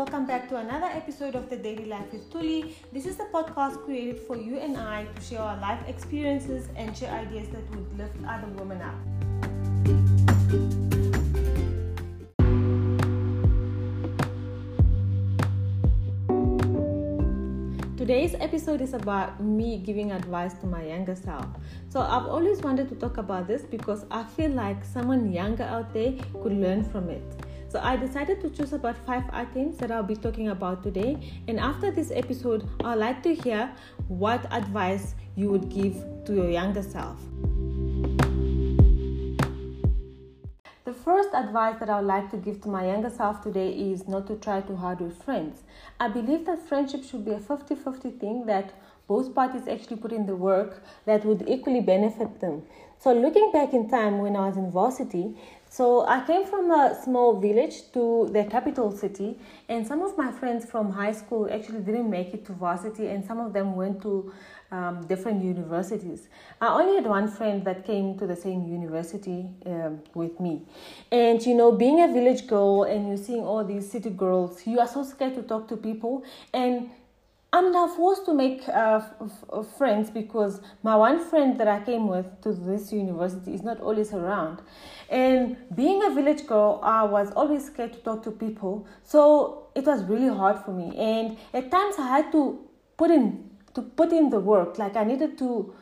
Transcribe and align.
welcome 0.00 0.24
back 0.24 0.48
to 0.48 0.56
another 0.56 0.86
episode 0.86 1.34
of 1.34 1.50
the 1.50 1.56
Daily 1.58 1.84
Life 1.84 2.10
with 2.10 2.32
Tuli. 2.32 2.74
This 2.90 3.04
is 3.04 3.16
the 3.16 3.24
podcast 3.24 3.84
created 3.84 4.18
for 4.18 4.34
you 4.34 4.56
and 4.56 4.78
I 4.78 5.04
to 5.04 5.20
share 5.20 5.40
our 5.40 5.60
life 5.60 5.86
experiences 5.86 6.68
and 6.74 6.96
share 6.96 7.12
ideas 7.12 7.48
that 7.50 7.70
would 7.76 7.98
lift 7.98 8.16
other 8.26 8.46
women 8.46 8.80
up. 8.80 8.94
Today's 17.98 18.34
episode 18.40 18.80
is 18.80 18.94
about 18.94 19.44
me 19.44 19.76
giving 19.84 20.12
advice 20.12 20.54
to 20.60 20.66
my 20.66 20.82
younger 20.82 21.14
self. 21.14 21.44
So, 21.90 22.00
I've 22.00 22.24
always 22.24 22.62
wanted 22.62 22.88
to 22.88 22.94
talk 22.94 23.18
about 23.18 23.46
this 23.46 23.60
because 23.60 24.06
I 24.10 24.24
feel 24.24 24.50
like 24.52 24.82
someone 24.82 25.30
younger 25.30 25.64
out 25.64 25.92
there 25.92 26.14
could 26.42 26.54
learn 26.54 26.84
from 26.84 27.10
it. 27.10 27.49
So 27.70 27.78
I 27.80 27.94
decided 27.94 28.40
to 28.40 28.50
choose 28.50 28.72
about 28.72 28.96
five 29.06 29.22
items 29.32 29.76
that 29.76 29.92
I'll 29.92 30.02
be 30.02 30.16
talking 30.16 30.48
about 30.48 30.82
today. 30.82 31.16
And 31.46 31.60
after 31.60 31.92
this 31.92 32.10
episode, 32.12 32.68
I'd 32.82 32.94
like 32.94 33.22
to 33.22 33.32
hear 33.32 33.70
what 34.08 34.44
advice 34.52 35.14
you 35.36 35.52
would 35.52 35.68
give 35.68 35.94
to 36.24 36.34
your 36.34 36.50
younger 36.50 36.82
self. 36.82 37.20
The 40.84 40.92
first 40.92 41.28
advice 41.32 41.78
that 41.78 41.88
I 41.88 42.00
would 42.00 42.08
like 42.08 42.28
to 42.32 42.38
give 42.38 42.60
to 42.62 42.68
my 42.68 42.86
younger 42.88 43.08
self 43.08 43.40
today 43.40 43.70
is 43.70 44.08
not 44.08 44.26
to 44.26 44.34
try 44.34 44.62
too 44.62 44.74
hard 44.74 45.00
with 45.00 45.22
friends. 45.22 45.62
I 46.00 46.08
believe 46.08 46.46
that 46.46 46.66
friendship 46.68 47.04
should 47.04 47.24
be 47.24 47.30
a 47.30 47.38
50 47.38 47.76
50 47.76 48.10
thing 48.10 48.46
that 48.46 48.72
both 49.06 49.32
parties 49.32 49.68
actually 49.68 49.98
put 49.98 50.12
in 50.12 50.26
the 50.26 50.34
work 50.34 50.82
that 51.04 51.24
would 51.24 51.48
equally 51.48 51.80
benefit 51.80 52.40
them. 52.40 52.62
So, 52.98 53.12
looking 53.12 53.50
back 53.52 53.72
in 53.72 53.88
time 53.88 54.18
when 54.18 54.36
I 54.36 54.48
was 54.48 54.56
in 54.56 54.70
varsity, 54.70 55.36
so 55.70 56.04
I 56.06 56.20
came 56.26 56.44
from 56.44 56.70
a 56.72 57.00
small 57.02 57.40
village 57.40 57.90
to 57.92 58.28
the 58.32 58.44
capital 58.44 58.90
city, 58.90 59.38
and 59.68 59.86
some 59.86 60.02
of 60.02 60.18
my 60.18 60.30
friends 60.32 60.66
from 60.66 60.90
high 60.90 61.12
school 61.12 61.48
actually 61.50 61.80
didn't 61.80 62.10
make 62.10 62.34
it 62.34 62.44
to 62.46 62.52
varsity, 62.52 63.06
and 63.06 63.24
some 63.24 63.38
of 63.38 63.52
them 63.52 63.76
went 63.76 64.02
to 64.02 64.32
um, 64.72 65.06
different 65.06 65.44
universities. 65.44 66.28
I 66.60 66.68
only 66.68 66.96
had 66.96 67.06
one 67.06 67.28
friend 67.28 67.64
that 67.64 67.86
came 67.86 68.18
to 68.18 68.26
the 68.26 68.36
same 68.36 68.66
university 68.66 69.46
um, 69.64 70.02
with 70.14 70.40
me, 70.40 70.62
and 71.12 71.40
you 71.46 71.54
know, 71.54 71.70
being 71.70 72.02
a 72.02 72.08
village 72.08 72.48
girl 72.48 72.82
and 72.82 73.06
you're 73.08 73.16
seeing 73.16 73.44
all 73.44 73.64
these 73.64 73.88
city 73.88 74.10
girls, 74.10 74.66
you 74.66 74.80
are 74.80 74.88
so 74.88 75.04
scared 75.04 75.34
to 75.36 75.42
talk 75.42 75.68
to 75.68 75.76
people, 75.76 76.24
and 76.52 76.90
I'm 77.52 77.72
now 77.72 77.88
forced 77.88 78.26
to 78.26 78.34
make 78.34 78.68
uh, 78.68 79.00
f- 79.02 79.44
f- 79.52 79.66
friends 79.76 80.08
because 80.08 80.60
my 80.84 80.94
one 80.94 81.18
friend 81.28 81.58
that 81.58 81.66
I 81.66 81.80
came 81.80 82.06
with 82.06 82.26
to 82.42 82.52
this 82.52 82.92
university 82.92 83.54
is 83.54 83.62
not 83.62 83.80
always 83.80 84.12
around. 84.12 84.62
And 85.08 85.56
being 85.74 86.00
a 86.04 86.10
village 86.14 86.46
girl, 86.46 86.78
I 86.82 87.02
was 87.02 87.32
always 87.32 87.64
scared 87.66 87.94
to 87.94 87.98
talk 88.00 88.22
to 88.22 88.30
people. 88.30 88.86
So 89.02 89.66
it 89.74 89.84
was 89.84 90.04
really 90.04 90.28
hard 90.28 90.64
for 90.64 90.70
me. 90.70 90.96
And 90.96 91.36
at 91.52 91.72
times 91.72 91.96
I 91.98 92.06
had 92.06 92.30
to 92.32 92.60
put 92.96 93.10
in 93.10 93.50
to 93.74 93.82
put 93.82 94.12
in 94.12 94.30
the 94.30 94.38
work. 94.38 94.78
Like 94.78 94.94
I 94.94 95.02
needed 95.02 95.36
to 95.38 95.74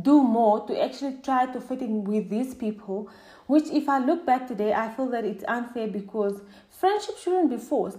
do 0.00 0.22
more 0.22 0.66
to 0.66 0.82
actually 0.82 1.18
try 1.22 1.46
to 1.46 1.60
fit 1.60 1.82
in 1.82 2.02
with 2.04 2.30
these 2.30 2.54
people 2.54 3.10
which 3.46 3.64
if 3.64 3.90
i 3.90 3.98
look 3.98 4.24
back 4.24 4.46
today 4.48 4.72
i 4.72 4.88
feel 4.88 5.06
that 5.06 5.22
it's 5.22 5.44
unfair 5.46 5.86
because 5.86 6.40
friendship 6.70 7.18
shouldn't 7.18 7.50
be 7.50 7.58
forced 7.58 7.98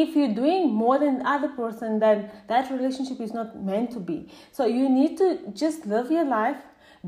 if 0.00 0.16
you're 0.16 0.34
doing 0.34 0.72
more 0.72 0.98
than 0.98 1.18
the 1.20 1.28
other 1.28 1.48
person 1.60 1.98
then 2.04 2.30
that 2.48 2.70
relationship 2.70 3.20
is 3.20 3.32
not 3.38 3.56
meant 3.70 3.90
to 3.90 4.00
be 4.10 4.18
so 4.50 4.66
you 4.66 4.88
need 4.88 5.16
to 5.16 5.28
just 5.62 5.86
live 5.94 6.10
your 6.10 6.24
life 6.24 6.56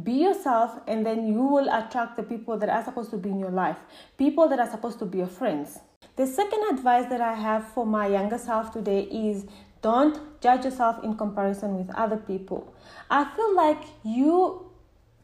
be 0.03 0.13
yourself 0.13 0.79
and 0.89 1.07
then 1.07 1.27
you 1.27 1.43
will 1.55 1.69
attract 1.81 2.17
the 2.17 2.23
people 2.23 2.59
that 2.59 2.69
are 2.69 2.85
supposed 2.85 3.11
to 3.11 3.17
be 3.17 3.31
in 3.31 3.39
your 3.39 3.51
life 3.51 3.77
people 4.19 4.49
that 4.49 4.59
are 4.59 4.71
supposed 4.71 4.99
to 4.99 5.07
be 5.07 5.19
your 5.19 5.35
friends 5.41 5.79
the 6.17 6.27
second 6.27 6.65
advice 6.73 7.07
that 7.09 7.21
i 7.21 7.33
have 7.33 7.69
for 7.75 7.87
my 7.87 8.07
younger 8.07 8.39
self 8.39 8.73
today 8.73 9.03
is 9.03 9.47
don't 9.85 10.19
judge 10.41 10.65
yourself 10.65 11.05
in 11.05 11.15
comparison 11.15 11.77
with 11.77 11.95
other 11.95 12.17
people. 12.17 12.75
I 13.11 13.27
feel 13.37 13.55
like 13.55 13.83
you 14.03 14.71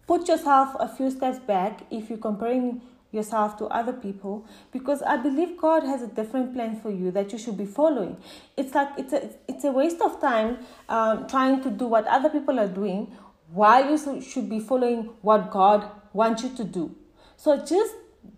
put 0.06 0.28
yourself 0.28 0.76
a 0.78 0.86
few 0.86 1.10
steps 1.10 1.38
back 1.38 1.80
if 1.90 2.10
you're 2.10 2.18
comparing 2.18 2.82
yourself 3.12 3.56
to 3.58 3.66
other 3.66 3.92
people 3.92 4.46
because 4.72 5.02
I 5.02 5.16
believe 5.16 5.56
God 5.56 5.82
has 5.82 6.02
a 6.02 6.06
different 6.06 6.54
plan 6.54 6.80
for 6.80 6.90
you 6.90 7.10
that 7.10 7.32
you 7.32 7.38
should 7.38 7.56
be 7.56 7.66
following. 7.66 8.16
It's 8.56 8.74
like 8.74 8.90
it's 8.98 9.12
a 9.12 9.30
it's 9.48 9.64
a 9.64 9.72
waste 9.72 10.00
of 10.00 10.20
time 10.20 10.58
um, 10.88 11.26
trying 11.26 11.62
to 11.62 11.70
do 11.70 11.86
what 11.86 12.06
other 12.06 12.28
people 12.28 12.60
are 12.60 12.68
doing 12.68 13.12
while 13.52 13.90
you 13.90 14.22
should 14.22 14.48
be 14.48 14.60
following 14.60 15.10
what 15.22 15.50
God 15.50 15.90
wants 16.12 16.42
you 16.42 16.50
to 16.56 16.64
do. 16.64 16.94
So 17.36 17.56
just 17.64 17.94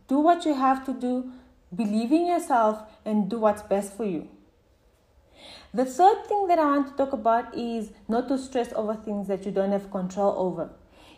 do 0.08 0.18
what 0.18 0.44
you 0.44 0.54
have 0.54 0.84
to 0.86 0.92
do, 0.92 1.32
believe 1.74 2.12
in 2.12 2.26
yourself, 2.26 2.82
and 3.04 3.28
do 3.28 3.38
what's 3.38 3.62
best 3.62 3.96
for 3.96 4.04
you. 4.04 4.28
The 5.74 5.84
third 5.84 6.26
thing 6.26 6.46
that 6.48 6.58
I 6.58 6.66
want 6.66 6.88
to 6.88 6.96
talk 6.96 7.12
about 7.12 7.56
is 7.56 7.90
not 8.08 8.28
to 8.28 8.38
stress 8.38 8.72
over 8.74 8.94
things 8.94 9.28
that 9.28 9.44
you 9.46 9.52
don't 9.52 9.72
have 9.72 9.90
control 9.90 10.34
over. 10.36 10.70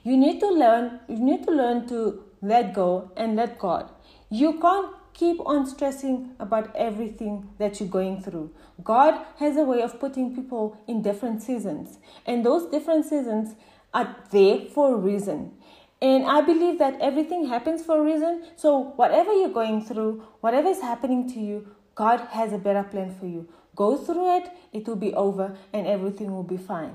You 0.06 0.19
need 0.19 0.38
to 0.41 0.48
learn, 0.50 1.00
you 1.09 1.16
need 1.16 1.44
to 1.44 1.50
learn 1.50 1.88
to 1.88 2.22
let 2.42 2.75
go 2.75 3.10
and 3.16 3.37
let 3.37 3.59
God. 3.59 3.91
You 4.28 4.60
can't 4.60 4.94
keep 5.15 5.41
on 5.47 5.66
stressing 5.66 6.34
about 6.38 6.76
everything 6.76 7.48
that 7.59 7.81
you're 7.81 7.88
going 7.88 8.20
through. 8.20 8.50
God 8.82 9.15
has 9.38 9.56
a 9.56 9.65
way 9.65 9.81
of 9.81 9.98
putting 9.98 10.34
people 10.34 10.76
in 10.87 11.00
different 11.00 11.42
seasons, 11.42 11.98
and 12.26 12.44
those 12.44 12.66
different 12.70 13.06
seasons 13.06 13.54
are 13.94 14.15
there 14.31 14.59
for 14.75 14.92
a 14.92 14.98
reason. 14.98 15.53
And 16.03 16.26
I 16.26 16.42
believe 16.42 16.78
that 16.81 17.00
everything 17.00 17.47
happens 17.47 17.82
for 17.82 17.98
a 17.98 18.03
reason. 18.03 18.44
So, 18.56 18.92
whatever 18.97 19.32
you're 19.32 19.56
going 19.60 19.82
through, 19.82 20.22
whatever 20.42 20.69
is 20.69 20.82
happening 20.82 21.32
to 21.32 21.41
you, 21.41 21.66
God 21.94 22.21
has 22.32 22.53
a 22.53 22.59
better 22.59 22.82
plan 22.82 23.15
for 23.19 23.26
you. 23.26 23.48
Go 23.75 23.97
through 23.97 24.36
it, 24.36 24.53
it 24.75 24.86
will 24.86 24.97
be 24.97 25.15
over, 25.15 25.56
and 25.72 25.86
everything 25.86 26.31
will 26.31 26.42
be 26.42 26.59
fine. 26.59 26.94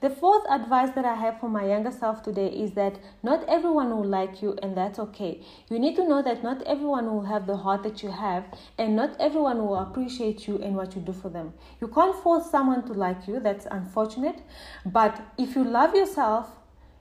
The 0.00 0.10
fourth 0.10 0.44
advice 0.50 0.90
that 0.94 1.04
I 1.04 1.14
have 1.14 1.40
for 1.40 1.48
my 1.48 1.66
younger 1.66 1.90
self 1.90 2.22
today 2.22 2.48
is 2.48 2.72
that 2.72 2.98
not 3.22 3.44
everyone 3.48 3.90
will 3.90 4.06
like 4.06 4.42
you, 4.42 4.56
and 4.62 4.76
that's 4.76 4.98
okay. 4.98 5.40
You 5.68 5.78
need 5.78 5.96
to 5.96 6.08
know 6.08 6.22
that 6.22 6.42
not 6.42 6.62
everyone 6.62 7.06
will 7.06 7.22
have 7.22 7.46
the 7.46 7.56
heart 7.56 7.82
that 7.82 8.02
you 8.02 8.10
have, 8.10 8.44
and 8.78 8.96
not 8.96 9.16
everyone 9.20 9.58
will 9.58 9.76
appreciate 9.76 10.46
you 10.46 10.58
and 10.58 10.76
what 10.76 10.94
you 10.94 11.02
do 11.02 11.12
for 11.12 11.28
them. 11.28 11.52
You 11.80 11.88
can't 11.88 12.14
force 12.14 12.50
someone 12.50 12.84
to 12.86 12.92
like 12.92 13.26
you, 13.26 13.40
that's 13.40 13.66
unfortunate. 13.70 14.42
But 14.86 15.20
if 15.36 15.54
you 15.56 15.64
love 15.64 15.94
yourself, 15.94 16.50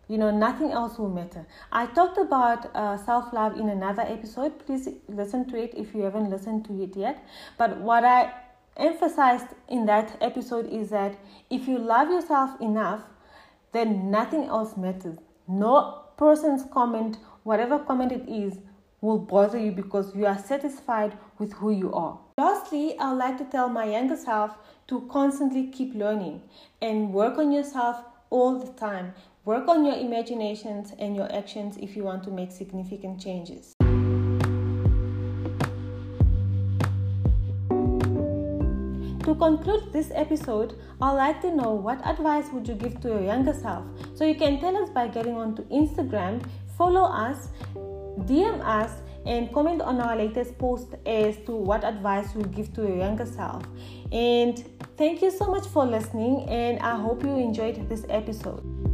you 0.08 0.18
know, 0.18 0.32
nothing 0.32 0.72
else 0.72 0.98
will 0.98 1.10
matter. 1.10 1.46
I 1.72 1.86
talked 1.88 2.18
about 2.18 2.74
uh, 2.74 2.98
self 2.98 3.34
love 3.34 3.58
in 3.58 3.70
another 3.70 4.04
episode. 4.04 4.66
Please 4.66 4.88
listen 5.10 5.50
to 5.50 5.62
it 5.62 5.74
if 5.76 5.94
you 5.94 6.04
haven't 6.04 6.30
listened 6.30 6.66
to 6.66 6.82
it 6.82 6.96
yet. 6.96 7.26
But 7.58 7.78
what 7.78 8.06
I 8.06 8.34
emphasized 8.78 9.48
in 9.68 9.86
that 9.86 10.18
episode 10.22 10.68
is 10.68 10.90
that 10.90 11.18
if 11.50 11.68
you 11.68 11.78
love 11.78 12.10
yourself 12.10 12.60
enough, 12.62 13.04
then 13.74 14.10
nothing 14.10 14.46
else 14.46 14.78
matters. 14.78 15.18
No 15.48 16.04
person's 16.18 16.64
comment, 16.72 17.18
whatever 17.44 17.80
comment 17.80 18.12
it 18.12 18.28
is, 18.28 18.58
will 19.02 19.20
bother 19.20 19.60
you 19.60 19.72
because 19.72 20.16
you 20.16 20.26
are 20.26 20.38
satisfied 20.38 21.18
with 21.38 21.54
who 21.54 21.72
you 21.72 21.94
are. 21.94 22.20
Lastly, 22.38 22.98
I'd 23.00 23.14
like 23.14 23.38
to 23.38 23.46
tell 23.46 23.70
my 23.70 23.86
younger 23.86 24.18
self 24.18 24.58
to 24.88 25.08
constantly 25.12 25.68
keep 25.68 25.94
learning 25.94 26.42
and 26.82 27.14
work 27.14 27.38
on 27.38 27.52
yourself 27.52 28.04
all 28.30 28.60
the 28.60 28.74
time. 28.74 29.14
Work 29.46 29.70
on 29.70 29.86
your 29.86 29.96
imaginations 29.96 30.94
and 31.00 31.16
your 31.16 31.32
actions 31.34 31.78
if 31.78 31.96
you 31.96 32.04
want 32.04 32.24
to 32.24 32.32
make 32.32 32.52
significant 32.52 33.22
changes. 33.22 33.77
To 39.28 39.36
conclude 39.36 39.92
this 39.92 40.10
episode, 40.16 40.80
I'd 41.02 41.12
like 41.12 41.42
to 41.42 41.54
know 41.54 41.74
what 41.74 42.00
advice 42.08 42.48
would 42.54 42.66
you 42.66 42.76
give 42.76 43.02
to 43.02 43.10
your 43.10 43.24
younger 43.24 43.52
self? 43.52 43.84
So 44.16 44.24
you 44.24 44.36
can 44.36 44.58
tell 44.62 44.78
us 44.78 44.90
by 44.90 45.10
getting 45.10 45.36
onto 45.36 45.64
Instagram, 45.64 46.42
follow 46.78 47.04
us, 47.04 47.50
DM 47.76 48.62
us, 48.66 48.90
and 49.26 49.52
comment 49.52 49.82
on 49.82 50.00
our 50.00 50.16
latest 50.16 50.58
post 50.58 50.96
as 51.06 51.36
to 51.46 51.52
what 51.52 51.84
advice 51.84 52.34
you 52.36 52.44
give 52.44 52.74
to 52.76 52.84
your 52.84 52.96
younger 52.96 53.26
self. 53.26 53.64
And 54.14 54.64
thank 54.96 55.22
you 55.22 55.30
so 55.30 55.48
much 55.48 55.68
for 55.68 55.86
listening, 55.86 56.48
and 56.48 56.80
I 56.80 56.96
hope 56.96 57.22
you 57.22 57.36
enjoyed 57.36 57.90
this 57.90 58.06
episode. 58.08 58.87